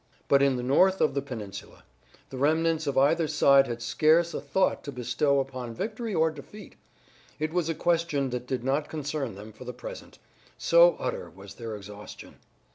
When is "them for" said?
9.35-9.63